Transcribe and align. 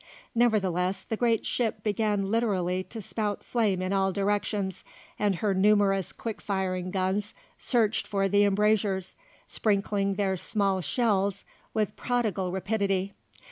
Nevertheless 0.33 1.03
the 1.03 1.15
great 1.15 1.45
ship 1.45 1.83
began 1.83 2.25
literally 2.31 2.83
to 2.85 3.03
spout 3.03 3.43
flame 3.43 3.83
in 3.83 3.93
all 3.93 4.11
directions, 4.11 4.83
and 5.19 5.35
her 5.35 5.53
numerous 5.53 6.11
quick 6.11 6.41
firing 6.41 6.89
guns 6.89 7.35
searched 7.59 8.07
for 8.07 8.27
the 8.27 8.43
embrasures, 8.43 9.15
sprinkling 9.47 10.15
their 10.15 10.37
small 10.37 10.81
shells 10.81 11.45
with 11.75 11.95
prodigal 11.95 12.51
rapidity. 12.51 13.13